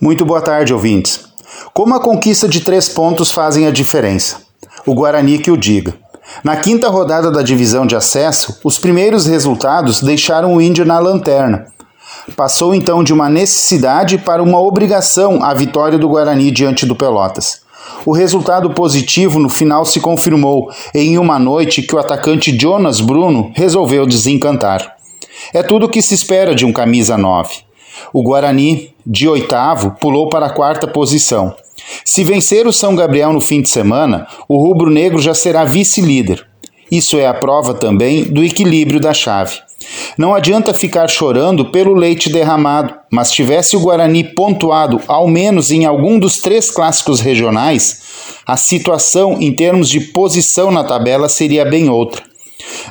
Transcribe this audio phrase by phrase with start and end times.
[0.00, 1.24] Muito boa tarde, ouvintes.
[1.74, 4.36] Como a conquista de três pontos fazem a diferença?
[4.86, 5.92] O Guarani que o diga.
[6.44, 11.66] Na quinta rodada da divisão de acesso, os primeiros resultados deixaram o Índio na lanterna.
[12.36, 17.62] Passou então de uma necessidade para uma obrigação a vitória do Guarani diante do Pelotas.
[18.06, 23.50] O resultado positivo no final se confirmou em uma noite que o atacante Jonas Bruno
[23.52, 24.96] resolveu desencantar.
[25.52, 27.67] É tudo o que se espera de um camisa 9.
[28.12, 31.54] O Guarani, de oitavo, pulou para a quarta posição.
[32.04, 36.46] Se vencer o São Gabriel no fim de semana, o rubro-negro já será vice-líder.
[36.90, 39.58] Isso é a prova também do equilíbrio da chave.
[40.16, 45.84] Não adianta ficar chorando pelo leite derramado, mas tivesse o Guarani pontuado ao menos em
[45.84, 48.02] algum dos três clássicos regionais,
[48.46, 52.27] a situação em termos de posição na tabela seria bem outra.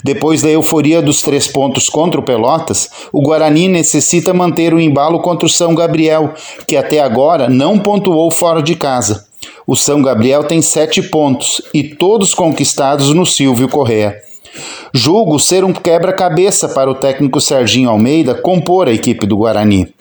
[0.04, 5.20] Depois da euforia dos três pontos contra o Pelotas, o Guarani necessita manter o embalo
[5.20, 6.34] contra o São Gabriel,
[6.68, 9.26] que até agora não pontuou fora de casa.
[9.66, 14.16] O São Gabriel tem sete pontos e todos conquistados no Silvio Correa.
[14.94, 19.94] Julgo ser um quebra-cabeça para o técnico Serginho Almeida compor a equipe do Guarani.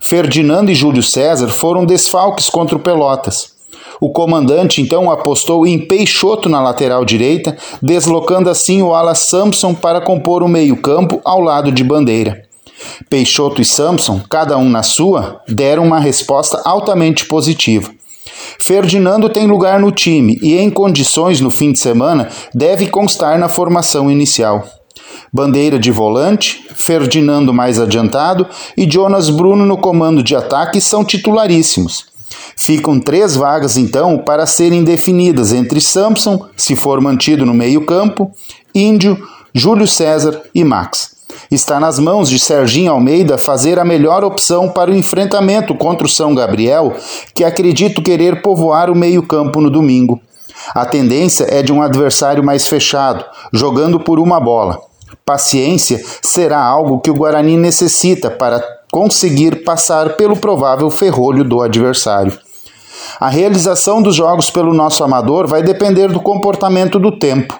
[0.00, 3.57] Ferdinando e Júlio César foram desfalques contra o Pelotas.
[4.00, 10.00] O comandante então apostou em Peixoto na lateral direita, deslocando assim o ala Samson para
[10.00, 12.44] compor o meio-campo ao lado de Bandeira.
[13.10, 17.90] Peixoto e Samson, cada um na sua, deram uma resposta altamente positiva.
[18.60, 23.48] Ferdinando tem lugar no time e, em condições no fim de semana, deve constar na
[23.48, 24.64] formação inicial.
[25.32, 32.06] Bandeira de volante, Ferdinando mais adiantado e Jonas Bruno no comando de ataque são titularíssimos.
[32.58, 38.32] Ficam três vagas, então, para serem definidas entre Samson, se for mantido no meio-campo,
[38.74, 39.16] Índio,
[39.54, 41.16] Júlio César e Max.
[41.52, 46.10] Está nas mãos de Serginho Almeida fazer a melhor opção para o enfrentamento contra o
[46.10, 46.94] São Gabriel,
[47.32, 50.20] que acredito querer povoar o meio-campo no domingo.
[50.74, 54.80] A tendência é de um adversário mais fechado, jogando por uma bola.
[55.24, 58.60] Paciência será algo que o Guarani necessita para
[58.90, 62.47] conseguir passar pelo provável ferrolho do adversário.
[63.20, 67.58] A realização dos jogos pelo nosso amador vai depender do comportamento do tempo.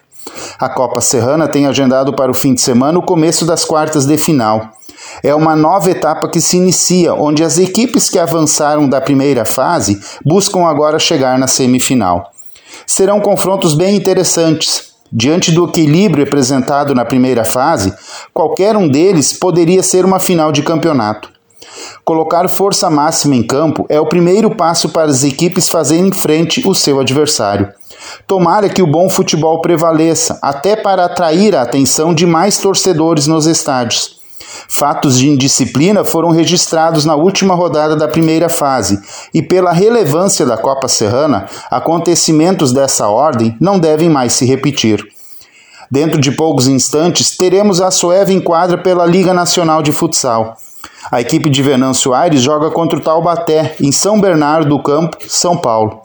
[0.59, 4.17] A Copa Serrana tem agendado para o fim de semana o começo das quartas de
[4.17, 4.71] final.
[5.23, 10.01] É uma nova etapa que se inicia, onde as equipes que avançaram da primeira fase
[10.25, 12.31] buscam agora chegar na semifinal.
[12.87, 14.89] Serão confrontos bem interessantes.
[15.11, 17.95] Diante do equilíbrio apresentado na primeira fase,
[18.33, 21.31] qualquer um deles poderia ser uma final de campeonato.
[22.05, 26.75] Colocar força máxima em campo é o primeiro passo para as equipes fazerem frente o
[26.75, 27.69] seu adversário.
[28.27, 33.47] Tomara que o bom futebol prevaleça, até para atrair a atenção de mais torcedores nos
[33.47, 34.19] estádios.
[34.69, 38.99] Fatos de indisciplina foram registrados na última rodada da primeira fase,
[39.33, 45.03] e pela relevância da Copa Serrana, acontecimentos dessa ordem não devem mais se repetir.
[45.91, 50.57] Dentro de poucos instantes, teremos a Sueva em quadra pela Liga Nacional de Futsal.
[51.11, 55.57] A equipe de Venâncio Aires joga contra o Taubaté, em São Bernardo do Campo, São
[55.57, 56.03] Paulo.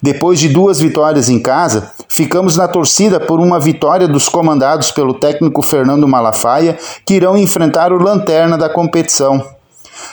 [0.00, 5.12] Depois de duas vitórias em casa, ficamos na torcida por uma vitória dos comandados pelo
[5.12, 9.44] técnico Fernando Malafaia, que irão enfrentar o lanterna da competição.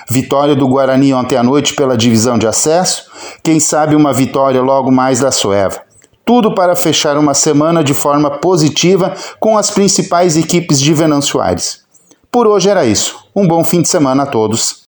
[0.09, 3.05] Vitória do Guarani ontem à noite pela divisão de acesso,
[3.41, 5.81] quem sabe uma vitória logo mais da Sueva.
[6.25, 11.82] Tudo para fechar uma semana de forma positiva com as principais equipes de Venâncio Aires.
[12.33, 13.27] Por hoje era isso.
[13.35, 14.77] Um bom fim de semana a todos.